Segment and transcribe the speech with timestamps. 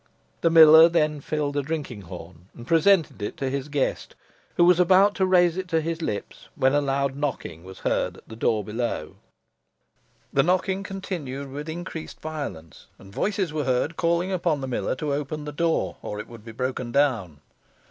[0.41, 4.15] The miller then filled a drinking horn, and presented it to his guest,
[4.57, 8.17] who was about to raise it to his lips, when a loud knocking was heard
[8.17, 9.17] at the door below.
[10.33, 15.13] The knocking continued with increased violence, and voices were heard calling upon the miller to
[15.13, 17.39] open the door, or it would be broken down.